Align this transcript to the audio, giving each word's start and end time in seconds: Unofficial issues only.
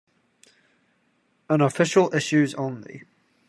Unofficial 1.47 2.11
issues 2.15 2.55
only. 2.55 3.03